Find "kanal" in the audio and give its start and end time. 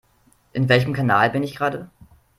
0.93-1.29